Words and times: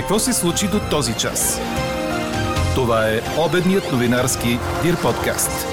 Какво 0.00 0.18
се 0.18 0.32
случи 0.32 0.66
до 0.66 0.80
този 0.90 1.16
час? 1.16 1.60
Това 2.74 3.08
е 3.08 3.20
обедният 3.48 3.92
новинарски 3.92 4.48
Дир 4.82 5.02
подкаст. 5.02 5.66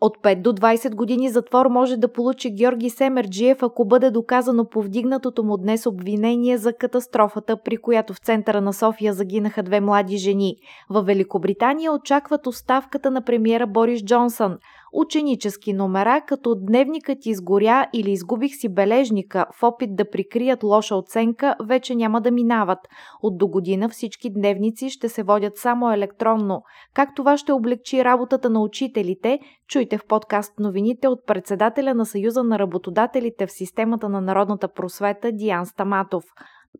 От 0.00 0.16
5 0.22 0.42
до 0.42 0.52
20 0.52 0.94
години 0.94 1.28
затвор 1.28 1.66
може 1.66 1.96
да 1.96 2.12
получи 2.12 2.50
Георги 2.50 2.90
Семерджиев, 2.90 3.62
ако 3.62 3.84
бъде 3.84 4.10
доказано 4.10 4.68
повдигнатото 4.68 5.42
му 5.44 5.56
днес 5.56 5.86
обвинение 5.86 6.58
за 6.58 6.72
катастрофата, 6.72 7.56
при 7.64 7.76
която 7.76 8.14
в 8.14 8.18
центъра 8.18 8.60
на 8.60 8.72
София 8.72 9.12
загинаха 9.12 9.62
две 9.62 9.80
млади 9.80 10.16
жени. 10.16 10.56
В 10.90 11.02
Великобритания 11.02 11.92
очакват 11.92 12.46
оставката 12.46 13.10
на 13.10 13.24
премиера 13.24 13.66
Борис 13.66 14.04
Джонсън 14.04 14.58
ученически 14.92 15.72
номера, 15.72 16.20
като 16.26 16.54
дневникът 16.54 17.26
изгоря 17.26 17.86
или 17.92 18.10
изгубих 18.10 18.54
си 18.54 18.68
бележника 18.68 19.46
в 19.60 19.62
опит 19.62 19.96
да 19.96 20.10
прикрият 20.10 20.62
лоша 20.62 20.96
оценка, 20.96 21.54
вече 21.64 21.94
няма 21.94 22.20
да 22.20 22.30
минават. 22.30 22.78
От 23.22 23.38
до 23.38 23.48
година 23.48 23.88
всички 23.88 24.32
дневници 24.32 24.90
ще 24.90 25.08
се 25.08 25.22
водят 25.22 25.56
само 25.56 25.92
електронно. 25.92 26.62
Как 26.94 27.08
това 27.16 27.36
ще 27.36 27.52
облегчи 27.52 28.04
работата 28.04 28.50
на 28.50 28.60
учителите, 28.60 29.38
чуйте 29.68 29.98
в 29.98 30.06
подкаст 30.06 30.58
новините 30.58 31.08
от 31.08 31.26
председателя 31.26 31.94
на 31.94 32.06
Съюза 32.06 32.42
на 32.42 32.58
работодателите 32.58 33.46
в 33.46 33.52
системата 33.52 34.08
на 34.08 34.20
народната 34.20 34.68
просвета 34.72 35.32
Диан 35.32 35.66
Стаматов. 35.66 36.24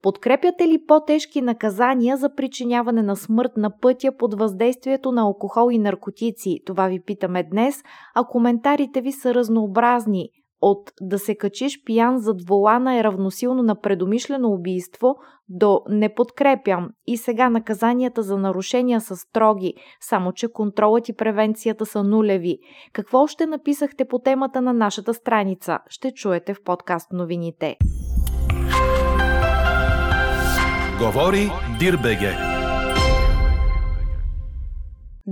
Подкрепяте 0.03 0.69
ли 0.69 0.87
по-тежки 0.87 1.43
наказания 1.43 2.17
за 2.17 2.35
причиняване 2.35 3.03
на 3.03 3.17
смърт 3.17 3.57
на 3.57 3.71
пътя 3.81 4.13
под 4.19 4.35
въздействието 4.35 5.13
на 5.13 5.23
алкохол 5.23 5.71
и 5.73 5.79
наркотици? 5.79 6.59
Това 6.67 6.89
ви 6.89 7.01
питаме 7.01 7.43
днес, 7.43 7.83
а 8.15 8.25
коментарите 8.25 9.01
ви 9.01 9.13
са 9.13 9.35
разнообразни. 9.35 10.29
От 10.63 10.93
да 11.01 11.19
се 11.19 11.35
качиш 11.35 11.85
пиян 11.85 12.19
зад 12.19 12.37
волана 12.49 12.99
е 12.99 13.05
равносилно 13.05 13.63
на 13.63 13.81
предомишлено 13.81 14.49
убийство 14.49 15.15
до 15.49 15.81
не 15.89 16.15
подкрепям 16.15 16.89
и 17.07 17.17
сега 17.17 17.51
наказанията 17.51 18.23
за 18.23 18.39
нарушения 18.39 19.01
са 19.01 19.17
строги, 19.17 19.75
само 20.01 20.33
че 20.33 20.53
контролът 20.53 21.09
и 21.09 21.17
превенцията 21.17 21.87
са 21.87 22.05
нулеви. 22.05 22.59
Какво 22.93 23.19
още 23.19 23.47
написахте 23.47 24.05
по 24.05 24.19
темата 24.19 24.63
на 24.63 24.73
нашата 24.73 25.15
страница? 25.15 25.79
Ще 25.89 26.13
чуете 26.13 26.55
в 26.55 26.63
подкаст 26.65 27.13
новините. 27.13 27.77
Говори 31.01 31.51
Дирбеге. 31.79 32.50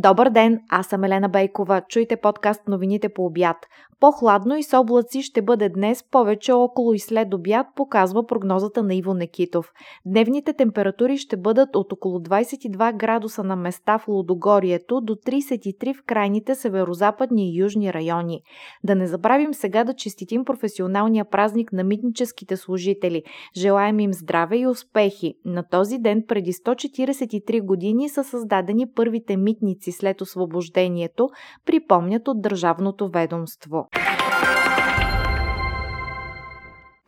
Добър 0.00 0.30
ден, 0.30 0.60
аз 0.68 0.86
съм 0.86 1.04
Елена 1.04 1.28
Бейкова. 1.28 1.82
Чуйте 1.88 2.16
подкаст 2.16 2.68
новините 2.68 3.08
по 3.08 3.26
обяд. 3.26 3.56
По-хладно 4.00 4.56
и 4.56 4.62
с 4.62 4.78
облаци 4.78 5.22
ще 5.22 5.42
бъде 5.42 5.68
днес, 5.68 6.04
повече 6.10 6.52
около 6.52 6.92
и 6.94 6.98
след 6.98 7.34
обяд, 7.34 7.66
показва 7.76 8.26
прогнозата 8.26 8.82
на 8.82 8.94
Иво 8.94 9.14
Некитов. 9.14 9.72
Дневните 10.06 10.52
температури 10.52 11.16
ще 11.16 11.36
бъдат 11.36 11.76
от 11.76 11.92
около 11.92 12.18
22 12.18 12.96
градуса 12.96 13.44
на 13.44 13.56
места 13.56 13.98
в 13.98 14.08
Лудогорието 14.08 15.00
до 15.00 15.14
33 15.14 15.94
в 15.94 16.02
крайните 16.06 16.54
северо-западни 16.54 17.50
и 17.50 17.58
южни 17.60 17.92
райони. 17.92 18.42
Да 18.84 18.94
не 18.94 19.06
забравим 19.06 19.54
сега 19.54 19.84
да 19.84 19.94
честитим 19.94 20.44
професионалния 20.44 21.24
празник 21.24 21.72
на 21.72 21.84
митническите 21.84 22.56
служители. 22.56 23.22
Желаем 23.56 24.00
им 24.00 24.12
здраве 24.12 24.56
и 24.58 24.66
успехи. 24.66 25.34
На 25.44 25.68
този 25.68 25.98
ден 25.98 26.24
преди 26.28 26.52
143 26.52 27.64
години 27.64 28.08
са 28.08 28.24
създадени 28.24 28.86
първите 28.94 29.36
митници 29.36 29.87
след 29.92 30.20
освобождението, 30.20 31.28
припомнят 31.64 32.28
от 32.28 32.42
Държавното 32.42 33.08
ведомство. 33.08 33.86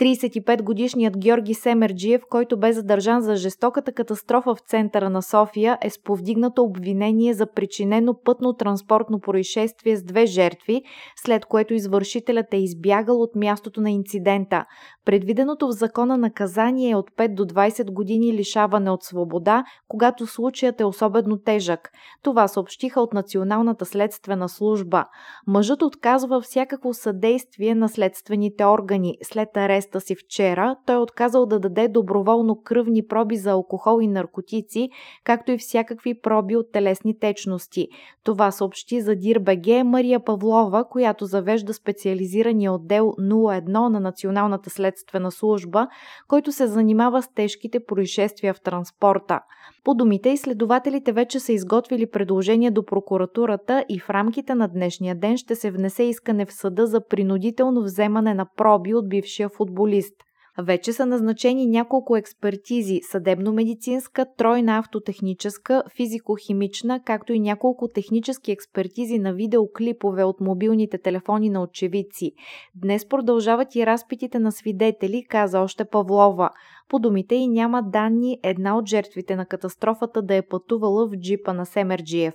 35-годишният 0.01 1.19
Георги 1.19 1.55
Семерджиев, 1.55 2.23
който 2.31 2.59
бе 2.59 2.73
задържан 2.73 3.21
за 3.21 3.37
жестоката 3.37 3.93
катастрофа 3.93 4.55
в 4.55 4.61
центъра 4.61 5.11
на 5.11 5.23
София, 5.23 5.79
е 5.83 5.91
с 5.91 6.03
повдигнато 6.03 6.63
обвинение 6.63 7.35
за 7.35 7.53
причинено 7.53 8.15
пътно-транспортно 8.25 9.21
происшествие 9.21 9.97
с 9.97 10.05
две 10.05 10.27
жертви, 10.27 10.83
след 11.17 11.45
което 11.45 11.75
извършителят 11.75 12.47
е 12.53 12.57
избягал 12.57 13.21
от 13.21 13.37
мястото 13.37 13.81
на 13.81 13.91
инцидента. 13.91 14.65
Предвиденото 15.05 15.69
в 15.69 15.71
закона 15.71 16.17
наказание 16.17 16.91
е 16.91 16.97
от 16.97 17.11
5 17.11 17.35
до 17.35 17.45
20 17.45 17.93
години 17.93 18.33
лишаване 18.33 18.91
от 18.91 19.03
свобода, 19.03 19.65
когато 19.89 20.27
случаят 20.27 20.81
е 20.81 20.85
особено 20.85 21.39
тежък. 21.39 21.91
Това 22.23 22.49
съобщиха 22.49 23.01
от 23.01 23.13
Националната 23.13 23.85
следствена 23.85 24.49
служба. 24.49 25.05
Мъжът 25.47 25.83
отказва 25.83 26.41
всякакво 26.41 26.95
съдействие 26.95 27.75
на 27.75 27.89
следствените 27.89 28.65
органи 28.65 29.17
след 29.23 29.57
арест 29.57 29.90
ареста 29.91 30.01
си 30.01 30.15
вчера, 30.15 30.77
той 30.87 30.97
е 30.97 30.99
отказал 30.99 31.47
да 31.47 31.59
даде 31.59 31.89
доброволно 31.89 32.63
кръвни 32.63 33.07
проби 33.07 33.37
за 33.37 33.51
алкохол 33.51 34.01
и 34.03 34.07
наркотици, 34.07 34.91
както 35.25 35.53
и 35.53 35.59
всякакви 35.59 36.21
проби 36.21 36.57
от 36.57 36.73
телесни 36.73 37.19
течности. 37.19 37.89
Това 38.25 38.51
съобщи 38.51 39.01
за 39.01 39.17
ДИРБГ 39.17 39.85
Мария 39.85 40.25
Павлова, 40.25 40.85
която 40.89 41.25
завежда 41.25 41.75
специализирания 41.75 42.73
отдел 42.73 43.15
01 43.21 43.69
на 43.69 44.01
Националната 44.01 44.71
следствена 44.71 45.31
служба, 45.31 45.89
който 46.29 46.53
се 46.53 46.67
занимава 46.67 47.23
с 47.23 47.29
тежките 47.35 47.85
происшествия 47.85 48.55
в 48.55 48.61
транспорта. 48.61 49.41
По 49.85 49.95
думите, 49.95 50.29
изследователите 50.29 51.13
вече 51.13 51.41
са 51.41 51.53
изготвили 51.53 52.11
предложение 52.11 52.71
до 52.71 52.85
прокуратурата 52.85 53.85
и 53.89 53.99
в 53.99 54.11
рамките 54.11 54.55
на 54.55 54.69
днешния 54.69 55.15
ден 55.15 55.37
ще 55.37 55.55
се 55.55 55.71
внесе 55.71 56.03
искане 56.03 56.47
в 56.47 56.53
съда 56.53 56.87
за 56.87 57.01
принудително 57.09 57.83
вземане 57.83 58.35
на 58.35 58.47
проби 58.57 58.95
от 58.95 59.09
бившия 59.09 59.49
футбол 59.49 59.80
футболист. 59.81 60.15
Вече 60.59 60.93
са 60.93 61.07
назначени 61.07 61.67
няколко 61.67 62.17
експертизи– 62.17 63.01
съдебно-медицинска, 63.13 64.27
тройна 64.37 64.79
автотехническа, 64.79 65.83
физико-химична, 65.97 67.01
както 67.05 67.33
и 67.33 67.41
няколко 67.41 67.89
технически 67.89 68.53
експертизи 68.53 69.19
на 69.19 69.33
видеоклипове 69.33 70.25
от 70.25 70.41
мобилните 70.41 70.99
телефони 70.99 71.51
на 71.51 71.63
очевидци. 71.63 72.33
Днес 72.75 73.09
продължават 73.09 73.75
и 73.75 73.87
разпитите 73.87 74.39
на 74.39 74.53
свидетели, 74.53 75.25
каза 75.29 75.61
още 75.61 75.85
Павлова. 75.85 76.51
По 76.91 76.99
думите 76.99 77.35
и 77.35 77.49
няма 77.49 77.83
данни 77.83 78.39
една 78.43 78.77
от 78.77 78.87
жертвите 78.87 79.37
на 79.37 79.47
катастрофата 79.47 80.23
да 80.23 80.35
е 80.35 80.43
пътувала 80.43 81.07
в 81.07 81.17
джипа 81.17 81.53
на 81.53 81.67
Семерджиев. 81.67 82.35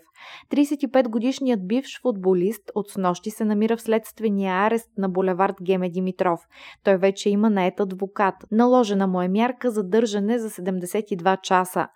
35-годишният 0.51 1.67
бивш 1.67 2.01
футболист 2.01 2.71
от 2.75 2.89
снощи 2.89 3.29
се 3.29 3.45
намира 3.45 3.77
в 3.77 3.81
следствения 3.81 4.53
арест 4.53 4.89
на 4.97 5.09
булевард 5.09 5.55
Геме 5.61 5.89
Димитров. 5.89 6.39
Той 6.83 6.97
вече 6.97 7.29
има 7.29 7.49
нает 7.49 7.79
адвокат. 7.79 8.35
Наложена 8.51 9.07
му 9.07 9.21
е 9.21 9.27
мярка 9.27 9.71
за 9.71 9.83
държане 9.83 10.39
за 10.39 10.49
72 10.49 11.41
часа 11.41 11.87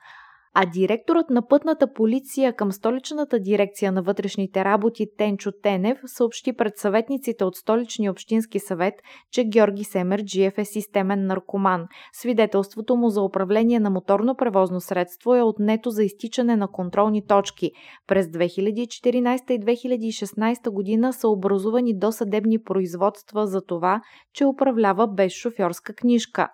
а 0.54 0.66
директорът 0.66 1.30
на 1.30 1.48
пътната 1.48 1.94
полиция 1.94 2.54
към 2.54 2.72
столичната 2.72 3.40
дирекция 3.40 3.92
на 3.92 4.02
вътрешните 4.02 4.66
работи 4.66 5.08
Тенчо 5.18 5.52
Тенев 5.64 5.98
съобщи 6.06 6.54
пред 6.54 6.78
съветниците 6.78 7.44
от 7.44 7.56
столичния 7.56 8.12
общински 8.12 8.60
съвет, 8.60 8.94
че 9.32 9.44
Георги 9.44 9.84
Семерджиев 9.84 10.58
е 10.58 10.66
системен 10.66 11.26
наркоман. 11.26 11.88
Свидетелството 12.14 12.96
му 12.96 13.10
за 13.10 13.22
управление 13.22 13.80
на 13.80 13.90
моторно 13.90 14.36
превозно 14.36 14.82
средство 14.82 15.36
е 15.36 15.42
отнето 15.42 15.90
за 15.90 16.04
изтичане 16.04 16.56
на 16.56 16.68
контролни 16.68 17.28
точки. 17.28 17.72
През 18.08 18.26
2014 18.28 19.52
и 19.52 19.60
2016 19.60 20.70
година 20.70 21.14
са 21.14 21.28
образувани 21.28 21.98
досъдебни 21.98 22.64
производства 22.64 23.48
за 23.48 23.62
това, 23.62 24.02
че 24.34 24.46
управлява 24.46 25.08
без 25.08 25.32
шофьорска 25.34 25.94
книжка. 25.94 26.48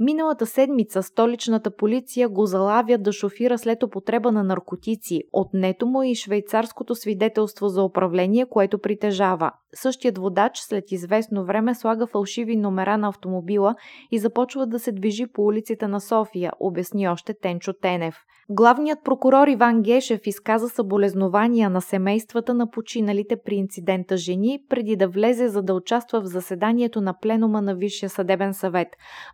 Миналата 0.00 0.46
седмица 0.46 1.02
столичната 1.02 1.76
полиция 1.76 2.28
го 2.28 2.46
залавя 2.46 2.98
да 2.98 3.12
шофира 3.12 3.58
след 3.58 3.82
употреба 3.82 4.32
на 4.32 4.44
наркотици. 4.44 5.22
Отнето 5.32 5.86
му 5.86 6.02
е 6.02 6.08
и 6.08 6.14
швейцарското 6.14 6.94
свидетелство 6.94 7.68
за 7.68 7.82
управление, 7.82 8.46
което 8.50 8.78
притежава. 8.78 9.50
Същият 9.74 10.18
водач 10.18 10.58
след 10.58 10.92
известно 10.92 11.44
време 11.44 11.74
слага 11.74 12.06
фалшиви 12.06 12.56
номера 12.56 12.98
на 12.98 13.08
автомобила 13.08 13.74
и 14.10 14.18
започва 14.18 14.66
да 14.66 14.78
се 14.78 14.92
движи 14.92 15.26
по 15.26 15.42
улиците 15.42 15.88
на 15.88 16.00
София, 16.00 16.52
обясни 16.60 17.08
още 17.08 17.34
Тенчо 17.34 17.72
Тенев. 17.72 18.24
Главният 18.50 18.98
прокурор 19.04 19.48
Иван 19.48 19.82
Гешев 19.82 20.20
изказа 20.26 20.68
съболезнования 20.68 21.70
на 21.70 21.80
семействата 21.80 22.54
на 22.54 22.70
починалите 22.70 23.36
при 23.44 23.54
инцидента 23.54 24.16
жени, 24.16 24.64
преди 24.68 24.96
да 24.96 25.08
влезе 25.08 25.48
за 25.48 25.62
да 25.62 25.74
участва 25.74 26.20
в 26.20 26.26
заседанието 26.26 27.00
на 27.00 27.18
пленума 27.18 27.62
на 27.62 27.74
Висшия 27.74 28.08
съдебен 28.08 28.54
съвет. 28.54 28.88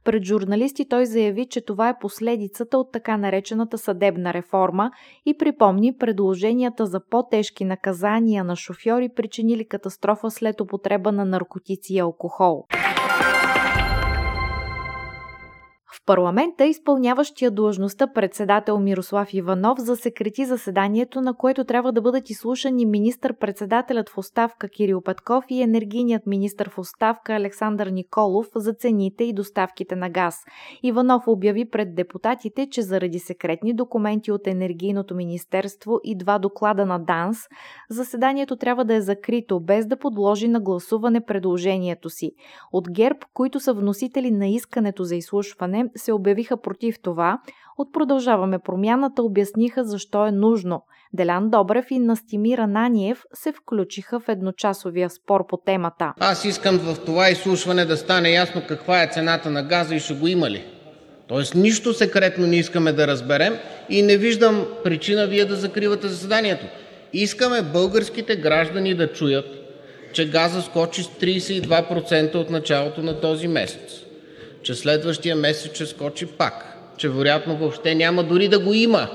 Пред 0.05 0.25
журналисти 0.25 0.89
той 0.89 1.07
заяви, 1.07 1.47
че 1.47 1.61
това 1.61 1.89
е 1.89 1.99
последицата 2.01 2.79
от 2.79 2.93
така 2.93 3.17
наречената 3.17 3.79
съдебна 3.79 4.35
реформа 4.35 4.91
и 5.27 5.39
припомни 5.39 5.97
предложенията 5.97 6.87
за 6.87 7.01
по-тежки 7.11 7.65
наказания 7.65 8.45
на 8.45 8.57
шофьори, 8.57 9.09
причинили 9.09 9.69
катастрофа 9.69 10.28
след 10.31 10.61
употреба 10.61 11.13
на 11.13 11.25
наркотици 11.25 11.93
и 11.93 11.99
алкохол. 11.99 12.67
Парламента 16.09 16.65
изпълняващия 16.65 17.51
длъжността 17.51 18.07
председател 18.07 18.79
Мирослав 18.79 19.35
Иванов 19.35 19.79
засекрети 19.81 20.45
заседанието, 20.45 21.21
на 21.21 21.35
което 21.35 21.65
трябва 21.65 21.93
да 21.93 22.01
бъдат 22.01 22.31
изслушани 22.31 22.87
министър-председателят 22.87 24.09
в 24.09 24.19
оставка 24.19 24.69
Кирил 24.69 25.01
Петков 25.01 25.45
и 25.49 25.63
енергийният 25.63 26.27
министър 26.27 26.71
в 26.71 26.79
оставка 26.79 27.35
Александър 27.35 27.87
Николов 27.87 28.47
за 28.57 28.73
цените 28.73 29.25
и 29.25 29.33
доставките 29.33 29.97
на 29.97 30.11
газ. 30.11 30.37
Иванов 30.83 31.23
обяви 31.27 31.71
пред 31.71 31.95
депутатите, 31.95 32.69
че 32.71 32.83
заради 32.83 33.19
секретни 33.19 33.75
документи 33.75 34.33
от 34.33 34.47
Енергийното 34.47 35.15
министерство 35.15 36.01
и 36.05 36.17
два 36.19 36.39
доклада 36.39 36.87
на 36.87 36.99
ДАНС, 36.99 37.39
заседанието 37.91 38.57
трябва 38.57 38.85
да 38.85 38.95
е 38.95 39.01
закрито, 39.01 39.61
без 39.61 39.87
да 39.87 39.97
подложи 39.97 40.49
на 40.49 40.61
гласуване 40.61 41.21
предложението 41.21 42.11
си. 42.11 42.33
От 42.73 42.91
ГЕРБ, 42.91 43.19
които 43.35 43.61
са 43.61 43.75
вносители 43.75 44.31
на 44.31 44.47
искането 44.47 45.05
за 45.05 45.17
изслушване, 45.17 45.85
се 45.99 46.13
обявиха 46.13 46.61
против 46.61 46.97
това. 47.03 47.39
От 47.79 47.93
Продължаваме 47.93 48.59
промяната 48.59 49.23
обясниха 49.23 49.85
защо 49.85 50.27
е 50.27 50.33
нужно. 50.33 50.83
Делян 51.13 51.51
Добрев 51.51 51.91
и 51.91 51.99
Настимир 51.99 52.59
Ананиев 52.59 53.23
се 53.35 53.53
включиха 53.53 54.21
в 54.21 54.29
едночасовия 54.29 55.11
спор 55.11 55.47
по 55.47 55.57
темата. 55.57 56.13
Аз 56.21 56.45
искам 56.45 56.79
в 56.79 57.05
това 57.05 57.31
изслушване 57.31 57.85
да 57.85 57.97
стане 57.97 58.31
ясно 58.31 58.63
каква 58.69 59.03
е 59.03 59.11
цената 59.13 59.51
на 59.51 59.63
газа 59.63 59.95
и 59.95 60.01
ще 60.01 60.15
го 60.15 60.27
има 60.27 60.51
ли. 60.51 60.65
Тоест 61.29 61.55
нищо 61.55 61.95
секретно 61.95 62.47
не 62.47 62.57
искаме 62.57 62.93
да 62.93 63.07
разберем 63.07 63.55
и 63.89 64.03
не 64.03 64.17
виждам 64.17 64.67
причина 64.85 65.27
Вие 65.27 65.45
да 65.45 65.57
закривате 65.57 66.09
заседанието. 66.09 66.67
Искаме 67.13 67.63
българските 67.63 68.37
граждани 68.37 68.95
да 68.95 69.13
чуят, 69.13 69.47
че 70.13 70.31
газът 70.31 70.65
скочи 70.65 71.03
с 71.03 71.07
32% 71.07 72.35
от 72.35 72.51
началото 72.51 73.03
на 73.03 73.21
този 73.21 73.49
месец, 73.49 74.05
че 74.63 74.75
следващия 74.75 75.37
месец 75.37 75.75
ще 75.75 75.87
скочи 75.87 76.27
пак, 76.27 76.77
че 76.97 77.09
вероятно 77.09 77.57
въобще 77.57 77.95
няма 77.95 78.25
дори 78.25 78.49
да 78.49 78.59
го 78.59 78.75
има 78.75 79.11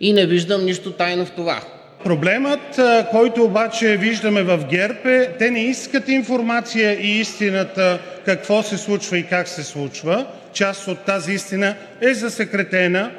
и 0.00 0.12
не 0.12 0.26
виждам 0.26 0.64
нищо 0.64 0.92
тайно 0.92 1.24
в 1.24 1.30
това. 1.30 1.60
Проблемът, 2.04 2.80
който 3.10 3.44
обаче 3.44 3.96
виждаме 3.96 4.42
в 4.42 4.64
ГЕРБ, 4.70 4.98
е 5.04 5.32
те 5.38 5.50
не 5.50 5.64
искат 5.64 6.08
информация 6.08 6.92
и 7.00 7.20
истината 7.20 7.98
какво 8.24 8.62
се 8.62 8.78
случва 8.78 9.18
и 9.18 9.26
как 9.26 9.48
се 9.48 9.62
случва. 9.62 10.26
Част 10.52 10.88
от 10.88 10.98
тази 10.98 11.32
истина 11.32 11.74
е 12.00 12.14
засекретена 12.14 13.10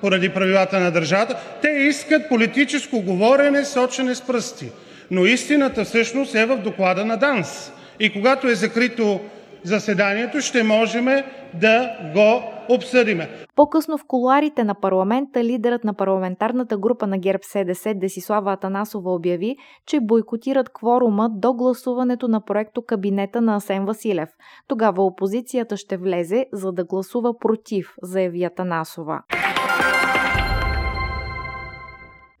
поради 0.00 0.28
правилата 0.28 0.80
на 0.80 0.90
държавата. 0.90 1.36
Те 1.62 1.68
искат 1.68 2.28
политическо 2.28 3.00
говорене, 3.00 3.64
сочене 3.64 4.14
с 4.14 4.20
пръсти. 4.20 4.70
Но 5.10 5.26
истината 5.26 5.84
всъщност 5.84 6.34
е 6.34 6.46
в 6.46 6.56
доклада 6.56 7.04
на 7.04 7.16
ДАНС. 7.16 7.72
И 8.00 8.12
когато 8.12 8.48
е 8.48 8.54
закрито 8.54 9.20
заседанието, 9.64 10.40
ще 10.40 10.62
можем 10.62 11.06
да 11.54 11.90
го 12.14 12.42
обсъдим. 12.74 13.20
По-късно 13.56 13.98
в 13.98 14.04
колуарите 14.06 14.64
на 14.64 14.74
парламента 14.74 15.44
лидерът 15.44 15.84
на 15.84 15.94
парламентарната 15.94 16.78
група 16.78 17.06
на 17.06 17.18
ГЕРБ 17.18 17.38
СДС 17.42 17.94
Десислава 17.94 18.52
Атанасова 18.52 19.14
обяви, 19.14 19.56
че 19.86 20.00
бойкотират 20.00 20.68
кворума 20.72 21.28
до 21.30 21.52
гласуването 21.54 22.28
на 22.28 22.40
проекто 22.40 22.82
кабинета 22.82 23.40
на 23.40 23.56
Асен 23.56 23.84
Василев. 23.84 24.28
Тогава 24.68 25.04
опозицията 25.04 25.76
ще 25.76 25.96
влезе, 25.96 26.46
за 26.52 26.72
да 26.72 26.84
гласува 26.84 27.38
против, 27.38 27.94
заяви 28.02 28.44
Атанасова. 28.44 29.22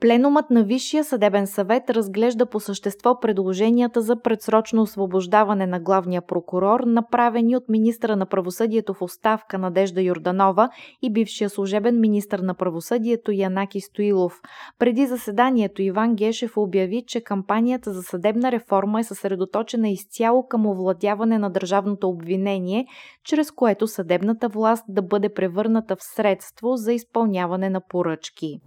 Пленумът 0.00 0.50
на 0.50 0.64
Висшия 0.64 1.04
съдебен 1.04 1.46
съвет 1.46 1.90
разглежда 1.90 2.46
по 2.46 2.60
същество 2.60 3.20
предложенията 3.20 4.02
за 4.02 4.20
предсрочно 4.20 4.82
освобождаване 4.82 5.66
на 5.66 5.80
главния 5.80 6.22
прокурор, 6.22 6.80
направени 6.80 7.56
от 7.56 7.68
министра 7.68 8.16
на 8.16 8.26
правосъдието 8.26 8.94
в 8.94 9.02
оставка 9.02 9.58
Надежда 9.58 10.02
Йорданова 10.02 10.68
и 11.02 11.12
бившия 11.12 11.50
служебен 11.50 12.00
министр 12.00 12.42
на 12.42 12.54
правосъдието 12.54 13.32
Янаки 13.32 13.80
Стоилов. 13.80 14.40
Преди 14.78 15.06
заседанието 15.06 15.82
Иван 15.82 16.14
Гешев 16.14 16.56
обяви, 16.56 17.04
че 17.06 17.20
кампанията 17.20 17.92
за 17.92 18.02
съдебна 18.02 18.52
реформа 18.52 19.00
е 19.00 19.04
съсредоточена 19.04 19.88
изцяло 19.88 20.46
към 20.48 20.66
овладяване 20.66 21.38
на 21.38 21.50
държавното 21.50 22.08
обвинение, 22.08 22.86
чрез 23.24 23.50
което 23.50 23.86
съдебната 23.86 24.48
власт 24.48 24.84
да 24.88 25.02
бъде 25.02 25.28
превърната 25.28 25.96
в 25.96 26.02
средство 26.02 26.76
за 26.76 26.92
изпълняване 26.92 27.70
на 27.70 27.80
поръчки. 27.88 28.60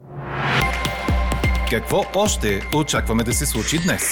Какво 1.72 1.98
още 2.16 2.60
очакваме 2.76 3.24
да 3.24 3.34
се 3.34 3.46
случи 3.46 3.78
днес? 3.86 4.12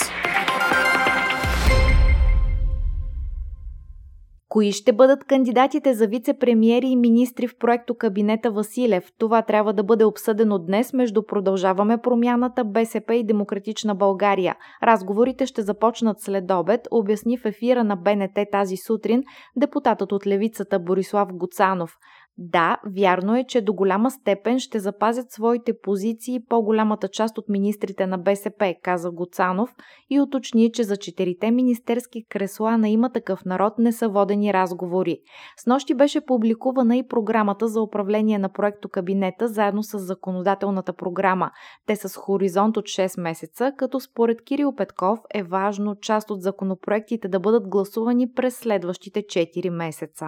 Кои 4.49 4.71
ще 4.71 4.93
бъдат 4.93 5.23
кандидатите 5.23 5.93
за 5.93 6.07
вице-премьери 6.07 6.85
и 6.85 6.95
министри 6.95 7.47
в 7.47 7.57
проекто 7.57 7.95
кабинета 7.95 8.51
Василев? 8.51 9.11
Това 9.17 9.41
трябва 9.41 9.73
да 9.73 9.83
бъде 9.83 10.05
обсъдено 10.05 10.59
днес 10.59 10.93
между 10.93 11.23
Продължаваме 11.23 11.97
промяната, 11.97 12.63
БСП 12.63 13.15
и 13.15 13.23
Демократична 13.23 13.95
България. 13.95 14.55
Разговорите 14.83 15.45
ще 15.45 15.61
започнат 15.61 16.21
след 16.21 16.51
обед, 16.51 16.87
обясни 16.91 17.37
в 17.37 17.45
ефира 17.45 17.83
на 17.83 17.95
БНТ 17.95 18.39
тази 18.51 18.77
сутрин 18.77 19.23
депутатът 19.55 20.11
от 20.11 20.27
левицата 20.27 20.79
Борислав 20.79 21.29
Гоцанов. 21.33 21.97
Да, 22.41 22.77
вярно 22.97 23.35
е, 23.35 23.43
че 23.43 23.61
до 23.61 23.73
голяма 23.73 24.11
степен 24.11 24.59
ще 24.59 24.79
запазят 24.79 25.31
своите 25.31 25.73
позиции 25.83 26.39
по-голямата 26.49 27.07
част 27.07 27.37
от 27.37 27.49
министрите 27.49 28.07
на 28.07 28.17
БСП, 28.17 28.75
каза 28.83 29.11
Гоцанов 29.11 29.75
и 30.09 30.19
уточни, 30.19 30.71
че 30.71 30.83
за 30.83 30.97
четирите 30.97 31.51
министерски 31.51 32.25
кресла 32.29 32.77
на 32.77 32.89
има 32.89 33.11
такъв 33.11 33.45
народ 33.45 33.73
не 33.77 33.91
са 33.91 34.09
водени 34.09 34.53
разговори. 34.53 35.17
С 35.57 35.65
нощи 35.65 35.93
беше 35.93 36.25
публикувана 36.25 36.97
и 36.97 37.07
програмата 37.07 37.67
за 37.67 37.81
управление 37.81 38.39
на 38.39 38.49
проекто 38.49 38.89
кабинета 38.89 39.47
заедно 39.47 39.83
с 39.83 39.99
законодателната 39.99 40.93
програма. 40.93 41.51
Те 41.85 41.95
са 41.95 42.09
с 42.09 42.15
хоризонт 42.15 42.77
от 42.77 42.85
6 42.85 43.21
месеца, 43.21 43.71
като 43.77 43.99
според 43.99 44.43
Кирил 44.43 44.75
Петков 44.75 45.19
е 45.33 45.43
важно 45.43 45.95
част 45.95 46.31
от 46.31 46.41
законопроектите 46.41 47.27
да 47.27 47.39
бъдат 47.39 47.67
гласувани 47.67 48.33
през 48.33 48.57
следващите 48.57 49.21
4 49.21 49.69
месеца. 49.69 50.25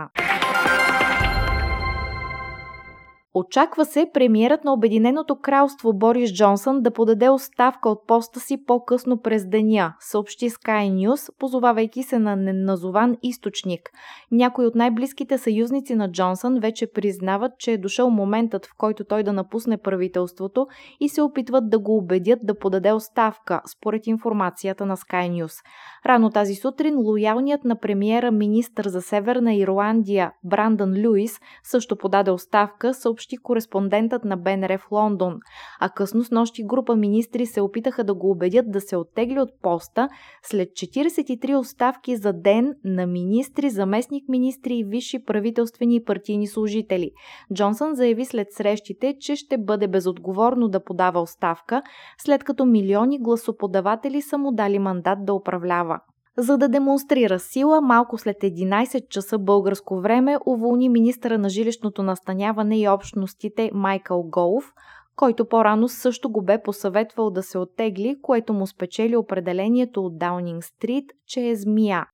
Очаква 3.33 3.86
се 3.86 4.10
премиерът 4.13 4.63
на 4.63 4.74
Обединеното 4.74 5.36
кралство 5.36 5.94
Борис 5.94 6.33
Джонсън 6.33 6.81
да 6.81 6.92
подаде 6.92 7.30
оставка 7.30 7.89
от 7.89 8.07
поста 8.07 8.39
си 8.39 8.66
по-късно 8.66 9.22
през 9.22 9.48
деня, 9.48 9.94
съобщи 10.00 10.50
Sky 10.50 10.92
News, 10.92 11.31
позовавайки 11.39 12.04
се 12.04 12.19
на 12.19 12.36
неназован 12.36 13.18
източник. 13.24 13.89
Някои 14.31 14.66
от 14.66 14.75
най-близките 14.75 15.38
съюзници 15.38 15.95
на 15.95 16.12
Джонсън 16.12 16.60
вече 16.60 16.92
признават, 16.92 17.51
че 17.60 17.72
е 17.72 17.78
дошъл 17.78 18.10
моментът, 18.10 18.66
в 18.66 18.69
който 18.78 19.04
той 19.04 19.24
да 19.24 19.33
напусне 19.33 19.78
правителството 19.78 20.68
и 21.00 21.10
се 21.10 21.22
опитват 21.22 21.69
да 21.69 21.80
го 21.80 21.98
убедят 21.98 22.39
да 22.44 22.57
подаде 22.57 22.94
оставка, 22.94 23.62
според 23.72 24.07
информацията 24.07 24.86
на 24.86 24.98
Sky 24.98 25.31
News. 25.31 25.63
Рано 26.06 26.30
тази 26.30 26.56
сутрин 26.56 26.98
лоялният 26.98 27.63
на 27.63 27.80
премиера 27.80 28.31
министър 28.31 28.88
за 28.88 29.02
Северна 29.02 29.56
Ирландия 29.56 30.31
Брандън 30.44 30.94
Люис 31.06 31.40
също 31.64 31.97
подаде 31.97 32.31
оставка, 32.31 32.94
съобщи 32.94 33.20
съобщи 33.21 33.37
кореспондентът 33.37 34.25
на 34.25 34.37
БНР 34.37 34.78
в 34.78 34.92
Лондон, 34.92 35.40
а 35.80 35.90
късно 35.90 36.23
с 36.23 36.31
нощи 36.31 36.63
група 36.63 36.95
министри 36.95 37.45
се 37.45 37.61
опитаха 37.61 38.04
да 38.04 38.13
го 38.13 38.31
убедят 38.31 38.71
да 38.71 38.81
се 38.81 38.97
оттегли 38.97 39.40
от 39.40 39.49
поста 39.61 40.09
след 40.44 40.69
43 40.69 41.59
оставки 41.59 42.16
за 42.16 42.33
ден 42.33 42.73
на 42.83 43.07
министри, 43.07 43.69
заместник 43.69 44.30
министри 44.30 44.75
и 44.75 44.83
висши 44.83 45.25
правителствени 45.25 45.95
и 45.95 46.04
партийни 46.04 46.47
служители. 46.47 47.11
Джонсън 47.54 47.95
заяви 47.95 48.25
след 48.25 48.47
срещите, 48.51 49.16
че 49.19 49.35
ще 49.35 49.57
бъде 49.57 49.87
безотговорно 49.87 50.68
да 50.68 50.83
подава 50.83 51.21
оставка, 51.21 51.81
след 52.18 52.44
като 52.44 52.66
милиони 52.66 53.19
гласоподаватели 53.19 54.21
са 54.21 54.37
му 54.37 54.51
дали 54.51 54.80
мандат 54.80 55.25
да 55.25 55.33
управлява. 55.33 55.99
За 56.38 56.57
да 56.57 56.69
демонстрира 56.69 57.40
сила, 57.40 57.81
малко 57.81 58.18
след 58.18 58.38
11 58.38 59.07
часа 59.09 59.40
българско 59.40 60.02
време 60.02 60.38
уволни 60.45 60.90
министъра 60.90 61.38
на 61.38 61.50
жилищното 61.50 62.04
настаняване 62.04 62.80
и 62.80 62.88
общностите 62.88 63.71
Майкъл 63.73 64.23
Голф, 64.23 64.73
който 65.16 65.45
по-рано 65.45 65.88
също 65.88 66.31
го 66.31 66.42
бе 66.42 66.64
посъветвал 66.64 67.30
да 67.30 67.44
се 67.44 67.57
оттегли, 67.57 68.16
което 68.21 68.54
му 68.54 68.68
спечели 68.68 69.16
определението 69.16 70.06
от 70.06 70.18
Даунинг 70.18 70.64
Стрит, 70.64 71.06
че 71.28 71.47
е 71.47 71.56
змия. 71.56 72.06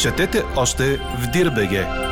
Четете 0.00 0.42
още 0.56 0.96
в 0.96 1.30
Дирбеге! 1.32 2.05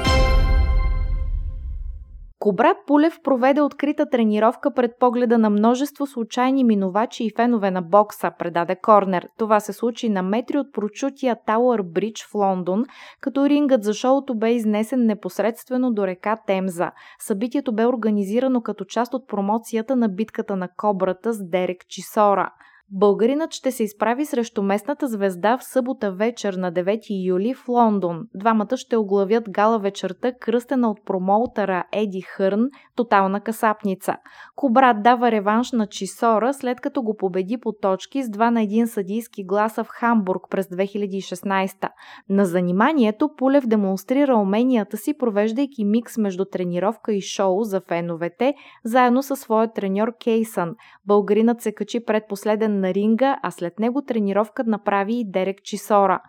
Кобра 2.45 2.75
Пулев 2.87 3.21
проведе 3.23 3.61
открита 3.61 4.07
тренировка 4.11 4.75
пред 4.75 4.91
погледа 5.01 5.39
на 5.39 5.51
множество 5.51 6.07
случайни 6.07 6.65
минувачи 6.65 7.25
и 7.25 7.31
фенове 7.37 7.71
на 7.71 7.83
бокса, 7.83 8.31
предаде 8.39 8.77
Корнер. 8.77 9.29
Това 9.39 9.61
се 9.61 9.73
случи 9.73 10.09
на 10.09 10.23
метри 10.23 10.59
от 10.59 10.73
прочутия 10.73 11.37
Тауър 11.47 11.83
Бридж 11.83 12.27
в 12.31 12.35
Лондон, 12.35 12.85
като 13.21 13.49
рингът 13.49 13.85
за 13.85 13.95
шоуто 13.95 14.35
бе 14.35 14.53
изнесен 14.53 15.07
непосредствено 15.07 15.93
до 15.93 16.07
река 16.07 16.37
Темза. 16.47 16.91
Събитието 17.19 17.75
бе 17.75 17.87
организирано 17.87 18.63
като 18.63 18.85
част 18.85 19.15
от 19.15 19.29
промоцията 19.29 19.97
на 19.97 20.09
битката 20.09 20.57
на 20.57 20.69
Кобрата 20.77 21.33
с 21.33 21.49
Дерек 21.49 21.87
Чисора. 21.89 22.51
Българинът 22.91 23.53
ще 23.53 23.71
се 23.71 23.83
изправи 23.83 24.27
срещу 24.27 24.63
местната 24.63 25.09
звезда 25.09 25.59
в 25.59 25.65
събота 25.65 26.13
вечер 26.13 26.55
на 26.55 26.73
9 26.73 27.27
юли 27.27 27.55
в 27.55 27.69
Лондон. 27.69 28.23
Двамата 28.35 28.77
ще 28.77 28.97
оглавят 28.97 29.51
гала 29.51 29.79
вечерта, 29.79 30.33
кръстена 30.33 30.91
от 30.91 30.99
промоутъра 31.07 31.85
Еди 31.93 32.21
Хърн, 32.21 32.69
тотална 32.97 33.41
касапница. 33.41 34.17
Кобрат 34.57 35.03
дава 35.03 35.31
реванш 35.31 35.73
на 35.73 35.87
Чисора, 35.87 36.55
след 36.55 36.81
като 36.81 37.03
го 37.03 37.17
победи 37.17 37.59
по 37.61 37.73
точки 37.73 38.23
с 38.23 38.27
2 38.27 38.51
на 38.51 38.61
1 38.61 38.85
съдийски 38.85 39.45
гласа 39.45 39.85
в 39.85 39.89
Хамбург 39.91 40.43
през 40.51 40.67
2016. 40.67 41.89
На 42.29 42.45
заниманието 42.45 43.31
Пулев 43.37 43.67
демонстрира 43.67 44.37
уменията 44.37 44.97
си, 44.97 45.15
провеждайки 45.19 45.85
микс 45.85 46.19
между 46.19 46.45
тренировка 46.45 47.13
и 47.13 47.21
шоу 47.21 47.63
за 47.63 47.81
феновете, 47.81 48.55
заедно 48.85 49.23
със 49.23 49.41
своя 49.41 49.73
треньор 49.73 50.13
Кейсън. 50.25 50.75
Българинът 51.07 51.61
се 51.61 51.73
качи 51.73 52.05
пред 52.05 52.25
последен 52.29 52.74
на 52.81 52.95
ринга, 52.95 53.39
а 53.43 53.51
след 53.51 53.79
него 53.79 54.03
тренировка 54.03 54.65
направи 54.67 55.15
и 55.15 55.31
Дерек 55.31 55.63
Чисора. 55.63 56.21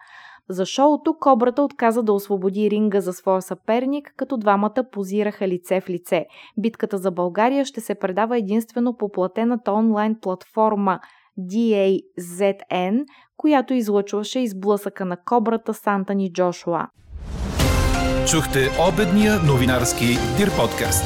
За 0.49 0.65
шоуто 0.65 1.15
Кобрата 1.19 1.61
отказа 1.61 2.03
да 2.03 2.13
освободи 2.13 2.69
ринга 2.69 3.01
за 3.01 3.13
своя 3.13 3.41
съперник, 3.41 4.13
като 4.17 4.37
двамата 4.37 4.83
позираха 4.91 5.47
лице 5.47 5.81
в 5.81 5.89
лице. 5.89 6.25
Битката 6.57 6.97
за 6.97 7.11
България 7.11 7.65
ще 7.65 7.81
се 7.81 7.95
предава 7.95 8.37
единствено 8.37 8.97
по 8.97 9.11
платената 9.11 9.71
онлайн 9.71 10.15
платформа 10.21 10.99
DAZN, 11.39 13.05
която 13.37 13.73
излъчваше 13.73 14.39
изблъсъка 14.39 15.05
на 15.05 15.17
Кобрата 15.17 15.73
с 15.73 15.87
Антони 15.87 16.33
Джошуа. 16.33 16.87
Чухте 18.31 18.59
обедния 18.93 19.33
новинарски 19.47 20.05
Дир 20.37 20.49
подкаст. 20.57 21.05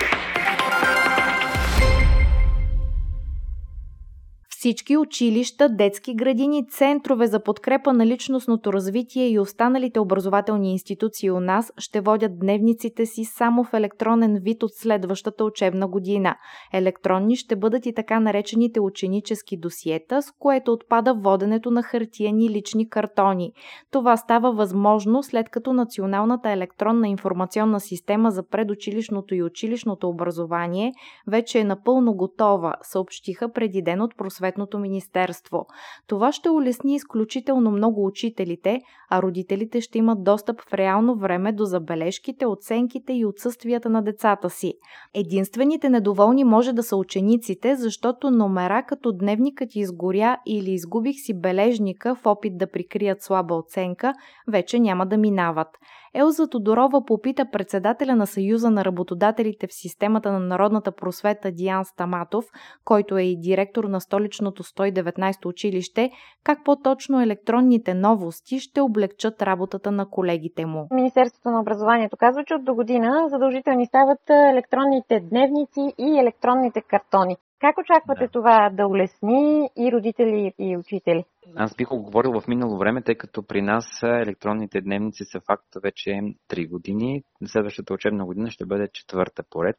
Всички 4.61 4.97
училища, 4.97 5.69
детски 5.69 6.15
градини, 6.15 6.67
центрове 6.67 7.27
за 7.27 7.43
подкрепа 7.43 7.93
на 7.93 8.05
личностното 8.05 8.73
развитие 8.73 9.29
и 9.29 9.39
останалите 9.39 9.99
образователни 9.99 10.71
институции 10.71 11.31
у 11.31 11.39
нас 11.39 11.73
ще 11.77 12.01
водят 12.01 12.39
дневниците 12.39 13.05
си 13.05 13.23
само 13.25 13.63
в 13.63 13.73
електронен 13.73 14.39
вид 14.41 14.63
от 14.63 14.71
следващата 14.73 15.45
учебна 15.45 15.87
година. 15.87 16.35
Електронни 16.73 17.35
ще 17.35 17.55
бъдат 17.55 17.85
и 17.85 17.93
така 17.93 18.19
наречените 18.19 18.79
ученически 18.79 19.57
досиета, 19.57 20.21
с 20.21 20.31
което 20.39 20.73
отпада 20.73 21.13
воденето 21.13 21.71
на 21.71 21.83
хартияни 21.83 22.49
лични 22.49 22.89
картони. 22.89 23.53
Това 23.91 24.17
става 24.17 24.51
възможно 24.51 25.23
след 25.23 25.49
като 25.49 25.73
Националната 25.73 26.51
електронна 26.51 27.07
информационна 27.07 27.79
система 27.79 28.31
за 28.31 28.43
предучилищното 28.43 29.35
и 29.35 29.43
училищното 29.43 30.09
образование 30.09 30.93
вече 31.27 31.59
е 31.59 31.63
напълно 31.63 32.13
готова, 32.13 32.73
съобщиха 32.81 33.51
преди 33.51 33.81
ден 33.81 34.01
от 34.01 34.17
просвет 34.17 34.50
съответното 34.51 34.79
министерство. 34.79 35.65
Това 36.07 36.31
ще 36.31 36.49
улесни 36.49 36.95
изключително 36.95 37.71
много 37.71 38.05
учителите, 38.05 38.81
а 39.09 39.21
родителите 39.21 39.81
ще 39.81 39.97
имат 39.97 40.23
достъп 40.23 40.61
в 40.61 40.73
реално 40.73 41.15
време 41.15 41.51
до 41.51 41.65
забележките, 41.65 42.45
оценките 42.45 43.13
и 43.13 43.25
отсъствията 43.25 43.89
на 43.89 44.01
децата 44.01 44.49
си. 44.49 44.73
Единствените 45.13 45.89
недоволни 45.89 46.43
може 46.43 46.73
да 46.73 46.83
са 46.83 46.95
учениците, 46.95 47.75
защото 47.75 48.31
номера 48.31 48.83
като 48.87 49.11
дневникът 49.11 49.75
изгоря 49.75 50.37
или 50.45 50.71
изгубих 50.71 51.15
си 51.25 51.33
бележника 51.41 52.15
в 52.15 52.25
опит 52.25 52.57
да 52.57 52.71
прикрият 52.71 53.21
слаба 53.21 53.55
оценка, 53.55 54.13
вече 54.47 54.79
няма 54.79 55.05
да 55.05 55.17
минават. 55.17 55.67
Елза 56.13 56.47
Тодорова 56.47 57.05
попита 57.05 57.45
председателя 57.51 58.15
на 58.15 58.27
Съюза 58.27 58.69
на 58.69 58.85
работодателите 58.85 59.67
в 59.67 59.73
системата 59.73 60.31
на 60.31 60.39
народната 60.39 60.91
просвета 60.91 61.51
Диан 61.51 61.85
Стаматов, 61.85 62.45
който 62.85 63.17
е 63.17 63.23
и 63.23 63.39
директор 63.39 63.83
на 63.83 64.01
столичното 64.01 64.63
119 64.63 65.45
училище, 65.45 66.11
как 66.43 66.63
по-точно 66.65 67.21
електронните 67.21 67.93
новости 67.93 68.59
ще 68.59 68.81
облегчат 68.81 69.41
работата 69.41 69.91
на 69.91 70.09
колегите 70.09 70.65
му. 70.65 70.87
Министерството 70.91 71.49
на 71.49 71.61
образованието 71.61 72.17
казва, 72.17 72.43
че 72.45 72.53
от 72.53 72.65
до 72.65 72.75
година 72.75 73.25
задължителни 73.29 73.85
стават 73.85 74.29
електронните 74.29 75.19
дневници 75.19 75.93
и 75.97 76.19
електронните 76.19 76.81
картони. 76.81 77.37
Как 77.61 77.77
очаквате 77.77 78.23
да. 78.25 78.31
това 78.31 78.69
да 78.73 78.87
улесни 78.87 79.69
и 79.77 79.91
родители 79.91 80.53
и 80.59 80.77
учители? 80.77 81.25
Аз 81.55 81.75
бих 81.75 81.87
говорил 81.87 82.41
в 82.41 82.47
минало 82.47 82.77
време, 82.77 83.01
тъй 83.01 83.15
като 83.15 83.43
при 83.43 83.61
нас 83.61 83.85
електронните 84.03 84.81
дневници 84.81 85.23
са 85.25 85.39
факт 85.39 85.67
вече 85.83 86.09
3 86.09 86.69
години. 86.69 87.23
Следващата 87.45 87.93
учебна 87.93 88.25
година 88.25 88.51
ще 88.51 88.65
бъде 88.65 88.87
четвърта 88.93 89.43
поред. 89.49 89.77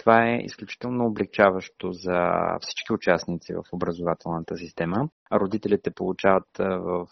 Това 0.00 0.28
е 0.28 0.36
изключително 0.36 1.06
облегчаващо 1.06 1.92
за 1.92 2.32
всички 2.60 2.92
участници 2.92 3.54
в 3.54 3.62
образователната 3.72 4.56
система. 4.56 5.08
Родителите 5.32 5.90
получават 5.90 6.48
в 6.58 7.06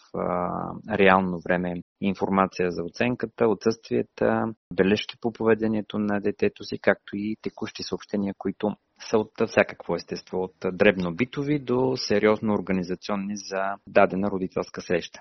реално 0.90 1.40
време 1.40 1.83
информация 2.00 2.71
за 2.71 2.83
оценката, 2.83 3.49
отсъствията, 3.49 4.45
бележки 4.75 5.16
по 5.21 5.33
поведението 5.33 5.99
на 5.99 6.21
детето 6.21 6.64
си, 6.64 6.78
както 6.78 7.16
и 7.16 7.37
текущи 7.42 7.83
съобщения, 7.83 8.35
които 8.38 8.76
са 9.00 9.18
от 9.18 9.33
всякакво 9.47 9.95
естество, 9.95 10.38
от 10.38 10.57
дребно-битови 10.73 11.59
до 11.59 11.97
сериозно 11.97 12.54
организационни 12.54 13.37
за 13.37 13.75
дадена 13.87 14.30
родителска 14.30 14.80
среща. 14.80 15.21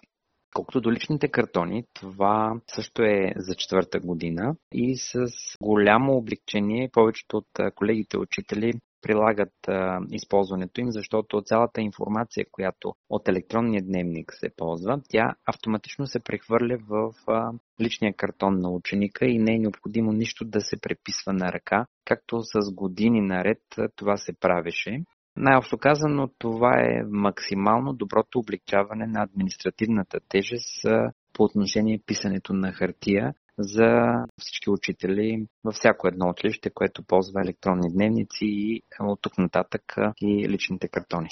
Колкото 0.56 0.82
до 0.82 0.92
личните 0.92 1.28
картони, 1.28 1.84
това 1.94 2.60
също 2.68 3.04
е 3.04 3.34
за 3.36 3.56
четвърта 3.56 4.00
година 4.00 4.56
и 4.74 4.98
с 4.98 5.28
голямо 5.62 6.14
облегчение 6.14 6.90
повечето 6.94 7.38
от 7.38 7.76
колегите 7.76 8.18
учители 8.18 8.74
прилагат 9.02 9.68
а, 9.68 10.00
използването 10.12 10.82
им, 10.82 10.92
защото 10.92 11.42
цялата 11.42 11.82
информация, 11.82 12.46
която 12.52 12.94
от 13.10 13.28
електронния 13.28 13.82
дневник 13.82 14.34
се 14.34 14.50
ползва, 14.58 15.02
тя 15.10 15.36
автоматично 15.46 16.08
се 16.08 16.20
прехвърля 16.20 16.78
в 16.90 17.14
а, 17.28 17.52
личния 17.82 18.14
картон 18.14 18.60
на 18.60 18.70
ученика 18.70 19.26
и 19.26 19.40
не 19.40 19.56
е 19.56 19.60
необходимо 19.60 20.12
нищо 20.12 20.46
да 20.46 20.62
се 20.62 20.82
преписва 20.82 21.34
на 21.34 21.52
ръка, 21.52 21.86
както 22.06 22.42
с 22.44 22.72
години 22.74 23.22
наред 23.22 23.62
това 23.96 24.18
се 24.18 24.34
правеше. 24.40 25.04
Най-общо 25.38 25.78
казано, 25.78 26.30
това 26.38 26.72
е 26.80 27.04
максимално 27.10 27.94
доброто 27.94 28.40
облегчаване 28.40 29.08
на 29.08 29.24
административната 29.24 30.20
тежест 30.30 30.86
по 31.34 31.44
отношение 31.44 32.02
писането 32.06 32.54
на 32.54 32.72
хартия 32.72 33.34
за 33.60 34.14
всички 34.40 34.70
учители 34.70 35.48
във 35.64 35.76
всяко 35.76 36.08
едно 36.08 36.30
училище, 36.30 36.70
което 36.70 37.04
ползва 37.04 37.42
електронни 37.42 37.94
дневници 37.94 38.46
и 38.46 38.82
от 39.00 39.22
тук 39.22 39.38
нататък 39.38 39.82
и 40.22 40.50
личните 40.50 40.88
картони. 40.88 41.30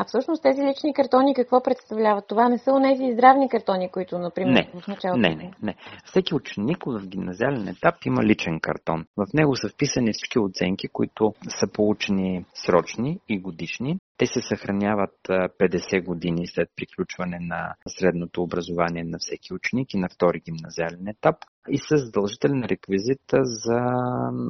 А 0.00 0.04
всъщност 0.04 0.42
тези 0.42 0.62
лични 0.62 0.94
картони 0.94 1.34
какво 1.34 1.62
представляват? 1.62 2.28
Това 2.28 2.48
не 2.48 2.58
са 2.58 2.72
онези 2.72 3.12
здравни 3.12 3.48
картони, 3.48 3.90
които, 3.90 4.18
например, 4.18 4.52
не, 4.52 4.80
в 4.80 4.86
началото... 4.88 5.20
Не, 5.20 5.28
не, 5.28 5.52
не. 5.62 5.74
Всеки 6.04 6.34
ученик 6.34 6.84
в 6.86 7.06
гимназиален 7.06 7.68
етап 7.68 7.94
има 8.06 8.24
личен 8.24 8.60
картон. 8.60 9.04
В 9.16 9.26
него 9.34 9.56
са 9.56 9.68
вписани 9.68 10.12
всички 10.12 10.38
оценки, 10.38 10.88
които 10.88 11.34
са 11.48 11.66
получени 11.72 12.44
срочни 12.54 13.18
и 13.28 13.40
годишни. 13.40 13.98
Те 14.18 14.26
се 14.26 14.40
съхраняват 14.42 15.16
50 15.28 16.04
години 16.04 16.46
след 16.46 16.68
приключване 16.76 17.38
на 17.40 17.74
средното 17.88 18.42
образование 18.42 19.04
на 19.04 19.18
всеки 19.18 19.54
ученик 19.54 19.94
и 19.94 19.98
на 19.98 20.08
втори 20.08 20.40
гимназиален 20.40 21.08
етап 21.08 21.36
и 21.70 21.78
с 21.78 21.96
задължителен 21.96 22.64
реквизит 22.64 23.22
за, 23.32 23.80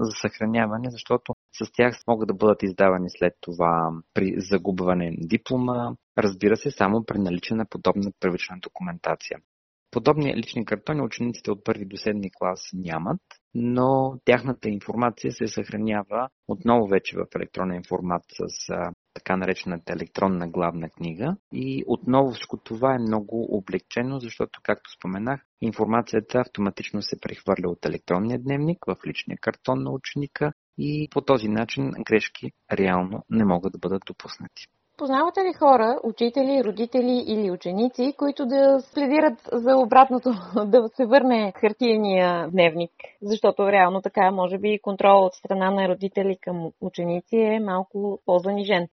за 0.00 0.10
съхраняване, 0.20 0.90
защото 0.90 1.34
с 1.52 1.72
тях 1.72 1.94
могат 2.08 2.28
да 2.28 2.34
бъдат 2.34 2.62
издавани 2.62 3.08
след 3.18 3.32
това 3.40 3.90
при 4.14 4.34
загубване 4.36 5.16
диплома, 5.18 5.94
разбира 6.18 6.56
се, 6.56 6.70
само 6.70 7.04
при 7.04 7.18
наличие 7.18 7.56
на 7.56 7.66
подобна 7.66 8.10
първична 8.20 8.56
документация. 8.62 9.38
Подобни 9.90 10.36
лични 10.36 10.64
картони 10.64 11.02
учениците 11.02 11.50
от 11.50 11.64
първи 11.64 11.84
до 11.84 11.96
седми 11.96 12.30
клас 12.38 12.70
нямат, 12.72 13.20
но 13.54 14.18
тяхната 14.24 14.68
информация 14.68 15.32
се 15.32 15.46
съхранява 15.46 16.28
отново 16.48 16.86
вече 16.86 17.16
в 17.16 17.26
електронен 17.36 17.82
формат 17.88 18.22
с 18.28 18.68
така 19.14 19.36
наречената 19.36 19.92
електронна 19.92 20.48
главна 20.48 20.90
книга. 20.90 21.36
И 21.52 21.84
отново 21.86 22.30
всичко 22.30 22.56
това 22.56 22.94
е 22.94 22.98
много 22.98 23.56
облегчено, 23.56 24.20
защото, 24.20 24.60
както 24.62 24.92
споменах, 24.92 25.40
информацията 25.60 26.38
автоматично 26.38 27.02
се 27.02 27.20
прехвърля 27.20 27.70
от 27.70 27.86
електронния 27.86 28.38
дневник 28.38 28.78
в 28.86 28.96
личния 29.06 29.38
картон 29.40 29.82
на 29.82 29.90
ученика 29.90 30.52
и 30.78 31.08
по 31.10 31.20
този 31.20 31.48
начин 31.48 31.90
грешки 31.90 32.52
реално 32.72 33.24
не 33.30 33.44
могат 33.44 33.72
да 33.72 33.78
бъдат 33.78 34.02
допуснати. 34.06 34.66
Познавате 34.98 35.40
ли 35.40 35.52
хора, 35.58 35.98
учители, 36.04 36.64
родители 36.64 37.24
или 37.26 37.50
ученици, 37.50 38.14
които 38.18 38.46
да 38.46 38.80
следират 38.80 39.38
за 39.52 39.76
обратното, 39.76 40.30
да 40.66 40.88
се 40.96 41.06
върне 41.06 41.52
хартияния 41.60 42.50
дневник? 42.50 42.90
Защото 43.22 43.72
реално 43.72 44.02
така, 44.02 44.30
може 44.30 44.58
би, 44.58 44.78
контрол 44.82 45.24
от 45.24 45.34
страна 45.34 45.70
на 45.70 45.88
родители 45.88 46.38
към 46.40 46.70
ученици 46.80 47.36
е 47.36 47.60
малко 47.60 48.20
по-занижен. 48.26 48.88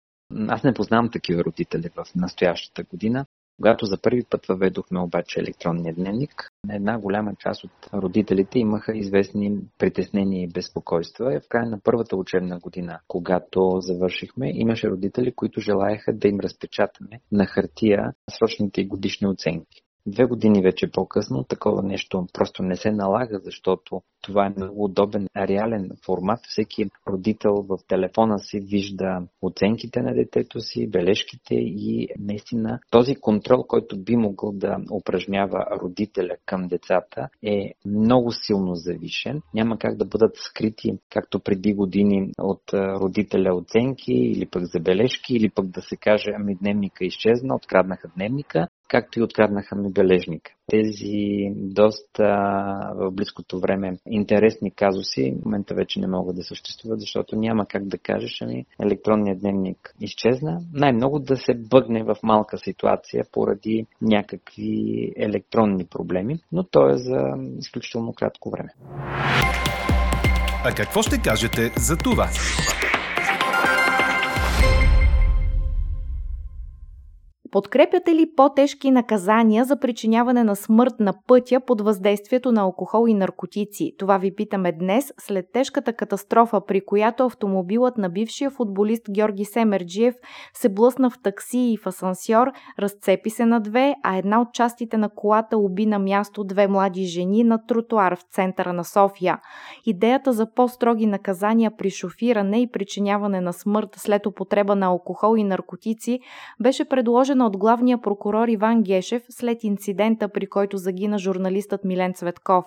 Аз 0.48 0.64
не 0.64 0.74
познавам 0.74 1.10
такива 1.12 1.44
родители 1.44 1.90
в 1.96 2.16
настоящата 2.16 2.84
година. 2.84 3.26
Когато 3.58 3.86
за 3.86 3.98
първи 4.02 4.24
път 4.30 4.46
въведохме 4.46 5.00
обаче 5.00 5.40
електронния 5.40 5.96
дневник, 5.96 6.52
една 6.70 7.00
голяма 7.00 7.36
част 7.40 7.64
от 7.64 7.72
родителите 7.94 8.60
имаха 8.60 8.98
известни 8.98 9.58
притеснения 9.78 10.44
и 10.44 10.52
безпокойства. 10.54 11.40
В 11.46 11.50
края 11.50 11.70
на 11.70 11.80
първата 11.84 12.16
учебна 12.16 12.60
година, 12.60 13.00
когато 13.08 13.78
завършихме, 13.80 14.52
имаше 14.54 14.90
родители, 14.90 15.36
които 15.36 15.62
желаяха 15.62 16.14
да 16.14 16.28
им 16.28 16.40
разпечатаме 16.40 17.20
на 17.32 17.46
хартия 17.46 18.14
срочните 18.30 18.84
годишни 18.84 19.28
оценки. 19.28 19.85
Две 20.08 20.26
години 20.26 20.62
вече 20.62 20.92
по-късно 20.92 21.44
такова 21.44 21.84
нещо 21.84 22.28
просто 22.34 22.64
не 22.64 22.76
се 22.76 22.92
налага, 22.92 23.40
защото 23.44 24.02
това 24.22 24.46
е 24.46 24.54
много 24.58 24.84
удобен 24.84 25.28
реален 25.38 25.90
формат. 26.06 26.40
Всеки 26.48 26.90
родител 27.08 27.54
в 27.54 27.78
телефона 27.88 28.40
си 28.40 28.60
вижда 28.60 29.22
оценките 29.42 30.02
на 30.02 30.14
детето 30.14 30.60
си, 30.60 30.88
бележките 30.88 31.56
и 31.56 32.08
наистина 32.20 32.80
този 32.92 33.16
контрол, 33.16 33.64
който 33.64 34.04
би 34.04 34.16
могъл 34.16 34.52
да 34.52 34.78
упражнява 34.92 35.66
родителя 35.82 36.36
към 36.46 36.68
децата 36.68 37.30
е 37.44 37.74
много 37.86 38.32
силно 38.32 38.76
завишен. 38.76 39.42
Няма 39.54 39.78
как 39.78 39.98
да 39.98 40.06
бъдат 40.06 40.36
скрити, 40.36 40.92
както 41.10 41.40
преди 41.40 41.74
години, 41.74 42.32
от 42.40 42.74
родителя 42.74 43.56
оценки 43.56 44.14
или 44.14 44.46
пък 44.46 44.64
забележки, 44.66 45.36
или 45.36 45.50
пък 45.50 45.66
да 45.68 45.82
се 45.82 45.98
каже, 45.98 46.32
ами 46.36 46.56
дневника 46.56 47.06
изчезна, 47.06 47.56
откраднаха 47.56 48.12
дневника 48.16 48.68
както 48.88 49.20
и 49.20 49.24
откраднаха 49.24 49.76
ми 49.76 49.92
бележника. 49.92 50.52
Тези 50.68 51.50
доста 51.56 52.24
в 52.96 53.12
близкото 53.12 53.60
време 53.60 53.98
интересни 54.10 54.72
казуси 54.72 55.36
в 55.42 55.46
момента 55.46 55.76
вече 55.76 56.00
не 56.00 56.08
могат 56.08 56.36
да 56.36 56.44
съществуват, 56.44 57.00
защото 57.00 57.36
няма 57.36 57.66
как 57.66 57.88
да 57.88 57.98
кажеш, 57.98 58.42
ами 58.42 58.66
електронният 58.84 59.40
дневник 59.40 59.96
изчезна. 60.02 60.62
Най-много 60.74 61.20
да 61.20 61.38
се 61.38 61.54
бъгне 61.54 62.04
в 62.04 62.16
малка 62.24 62.58
ситуация 62.58 63.26
поради 63.32 63.86
някакви 64.02 65.12
електронни 65.18 65.86
проблеми, 65.86 66.40
но 66.52 66.64
то 66.64 66.90
е 66.90 66.98
за 66.98 67.22
изключително 67.60 68.14
кратко 68.14 68.50
време. 68.50 68.70
А 70.68 70.72
какво 70.76 71.02
ще 71.02 71.22
кажете 71.22 71.72
за 71.78 71.98
това? 71.98 72.30
Подкрепяте 77.56 78.16
ли 78.16 78.32
по-тежки 78.36 78.92
наказания 78.92 79.66
за 79.66 79.80
причиняване 79.80 80.44
на 80.44 80.56
смърт 80.56 80.94
на 81.00 81.14
пътя 81.28 81.60
под 81.68 81.82
въздействието 81.82 82.52
на 82.52 82.62
алкохол 82.62 83.08
и 83.08 83.14
наркотици? 83.14 83.96
Това 84.00 84.18
ви 84.18 84.36
питаме 84.36 84.72
днес, 84.72 85.14
след 85.20 85.46
тежката 85.54 85.94
катастрофа, 85.94 86.66
при 86.66 86.86
която 86.86 87.26
автомобилът 87.26 87.98
на 87.98 88.10
бившия 88.10 88.50
футболист 88.50 89.04
Георги 89.12 89.46
Семерджиев 89.46 90.16
се 90.54 90.70
блъсна 90.70 91.10
в 91.10 91.20
такси 91.24 91.58
и 91.58 91.78
в 91.78 91.88
асансьор, 91.88 92.48
разцепи 92.80 93.30
се 93.30 93.46
на 93.46 93.60
две, 93.60 93.96
а 94.04 94.18
една 94.18 94.42
от 94.42 94.54
частите 94.54 94.98
на 94.98 95.10
колата 95.10 95.58
уби 95.58 95.86
на 95.86 96.00
място 96.00 96.44
две 96.44 96.68
млади 96.68 97.04
жени 97.06 97.44
на 97.44 97.66
тротуар 97.66 98.16
в 98.16 98.24
центъра 98.32 98.74
на 98.74 98.84
София. 98.84 99.40
Идеята 99.86 100.34
за 100.34 100.52
по-строги 100.54 101.06
наказания 101.06 101.72
при 101.78 101.90
шофиране 101.90 102.62
и 102.62 102.72
причиняване 102.72 103.42
на 103.42 103.54
смърт 103.54 103.90
след 103.96 104.26
употреба 104.26 104.76
на 104.76 104.86
алкохол 104.86 105.38
и 105.38 105.44
наркотици 105.44 106.20
беше 106.60 106.86
предложена 106.86 107.45
от 107.46 107.58
главния 107.58 108.02
прокурор 108.02 108.48
Иван 108.48 108.84
Гешев 108.84 109.24
след 109.30 109.64
инцидента, 109.64 110.30
при 110.30 110.48
който 110.48 110.78
загина 110.78 111.20
журналистът 111.20 111.84
Милен 111.84 112.14
Цветков. 112.14 112.66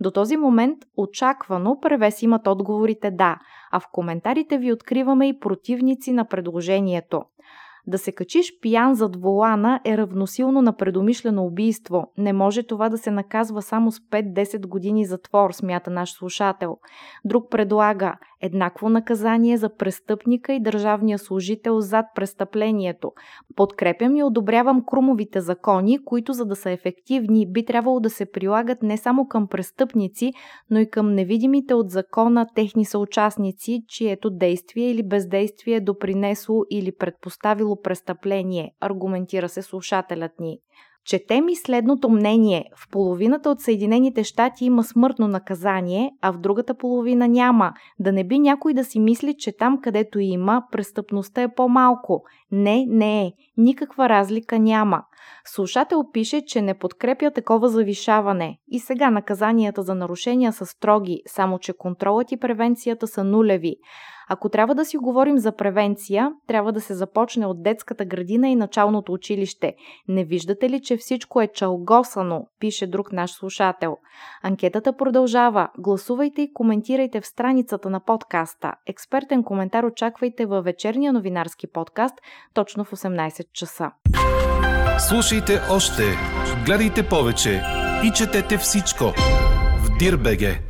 До 0.00 0.10
този 0.10 0.36
момент 0.36 0.78
очаквано 0.96 1.80
превес 1.80 2.22
имат 2.22 2.46
отговорите 2.46 3.10
да, 3.10 3.36
а 3.72 3.80
в 3.80 3.84
коментарите 3.92 4.58
ви 4.58 4.72
откриваме 4.72 5.28
и 5.28 5.38
противници 5.40 6.12
на 6.12 6.24
предложението. 6.24 7.22
Да 7.90 7.98
се 7.98 8.12
качиш 8.12 8.60
пиян 8.60 8.94
зад 8.94 9.16
волана 9.16 9.80
е 9.84 9.96
равносилно 9.96 10.62
на 10.62 10.76
предумишлено 10.76 11.44
убийство. 11.44 12.12
Не 12.18 12.32
може 12.32 12.62
това 12.62 12.88
да 12.88 12.98
се 12.98 13.10
наказва 13.10 13.62
само 13.62 13.92
с 13.92 13.98
5-10 13.98 14.66
години 14.66 15.04
затвор, 15.04 15.52
смята 15.52 15.90
наш 15.90 16.12
слушател. 16.12 16.76
Друг 17.24 17.50
предлага 17.50 18.14
еднакво 18.40 18.88
наказание 18.88 19.56
за 19.56 19.76
престъпника 19.76 20.52
и 20.52 20.60
държавния 20.60 21.18
служител 21.18 21.80
зад 21.80 22.06
престъплението. 22.14 23.12
Подкрепям 23.56 24.16
и 24.16 24.22
одобрявам 24.22 24.84
крумовите 24.86 25.40
закони, 25.40 26.04
които 26.04 26.32
за 26.32 26.44
да 26.44 26.56
са 26.56 26.70
ефективни 26.70 27.52
би 27.52 27.64
трябвало 27.64 28.00
да 28.00 28.10
се 28.10 28.32
прилагат 28.32 28.82
не 28.82 28.96
само 28.96 29.28
към 29.28 29.48
престъпници, 29.48 30.32
но 30.70 30.78
и 30.78 30.90
към 30.90 31.14
невидимите 31.14 31.74
от 31.74 31.90
закона 31.90 32.46
техни 32.54 32.84
съучастници, 32.84 33.82
чието 33.88 34.30
действие 34.30 34.90
или 34.90 35.02
бездействие 35.02 35.74
е 35.74 35.80
допринесло 35.80 36.62
или 36.70 36.92
предпоставило 36.96 37.79
престъпление, 37.82 38.72
аргументира 38.80 39.48
се 39.48 39.62
слушателят 39.62 40.40
ни. 40.40 40.58
Четем 41.04 41.48
и 41.48 41.56
следното 41.56 42.10
мнение. 42.10 42.64
В 42.76 42.88
половината 42.90 43.50
от 43.50 43.60
Съединените 43.60 44.24
щати 44.24 44.64
има 44.64 44.84
смъртно 44.84 45.28
наказание, 45.28 46.10
а 46.22 46.30
в 46.32 46.38
другата 46.38 46.74
половина 46.74 47.28
няма. 47.28 47.72
Да 47.98 48.12
не 48.12 48.24
би 48.24 48.38
някой 48.38 48.74
да 48.74 48.84
си 48.84 49.00
мисли, 49.00 49.34
че 49.38 49.56
там, 49.56 49.80
където 49.80 50.18
има, 50.18 50.62
престъпността 50.72 51.42
е 51.42 51.54
по-малко. 51.54 52.22
Не, 52.52 52.86
не 52.88 53.22
е. 53.22 53.32
Никаква 53.56 54.08
разлика 54.08 54.58
няма. 54.58 55.02
Слушател 55.44 56.04
пише, 56.12 56.44
че 56.46 56.62
не 56.62 56.78
подкрепя 56.78 57.30
такова 57.30 57.68
завишаване. 57.68 58.58
И 58.68 58.78
сега 58.78 59.10
наказанията 59.10 59.82
за 59.82 59.94
нарушения 59.94 60.52
са 60.52 60.66
строги, 60.66 61.22
само 61.26 61.58
че 61.58 61.72
контролът 61.72 62.32
и 62.32 62.36
превенцията 62.36 63.06
са 63.06 63.24
нулеви. 63.24 63.76
Ако 64.32 64.48
трябва 64.48 64.74
да 64.74 64.84
си 64.84 64.96
говорим 64.96 65.38
за 65.38 65.52
превенция, 65.52 66.32
трябва 66.46 66.72
да 66.72 66.80
се 66.80 66.94
започне 66.94 67.46
от 67.46 67.62
детската 67.62 68.04
градина 68.04 68.48
и 68.48 68.56
началното 68.56 69.12
училище. 69.12 69.74
Не 70.08 70.24
виждате 70.24 70.70
ли, 70.70 70.80
че 70.82 70.96
всичко 70.96 71.40
е 71.40 71.46
чалгосано, 71.46 72.46
пише 72.60 72.86
друг 72.86 73.12
наш 73.12 73.30
слушател. 73.30 73.96
Анкетата 74.42 74.96
продължава. 74.96 75.68
Гласувайте 75.78 76.42
и 76.42 76.52
коментирайте 76.52 77.20
в 77.20 77.26
страницата 77.26 77.90
на 77.90 78.00
подкаста. 78.00 78.72
Експертен 78.86 79.44
коментар 79.44 79.84
очаквайте 79.84 80.46
във 80.46 80.64
вечерния 80.64 81.12
новинарски 81.12 81.66
подкаст 81.66 82.14
точно 82.54 82.84
в 82.84 82.90
18 82.90 83.52
часа. 83.52 83.90
Слушайте 85.08 85.60
още, 85.70 86.02
гледайте 86.66 87.08
повече 87.08 87.62
и 88.04 88.10
четете 88.10 88.56
всичко 88.58 89.04
в 89.78 89.98
Дирбеге. 89.98 90.69